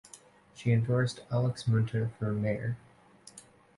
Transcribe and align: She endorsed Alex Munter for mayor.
She 0.55 0.71
endorsed 0.71 1.19
Alex 1.31 1.67
Munter 1.67 2.09
for 2.17 2.31
mayor. 2.33 2.75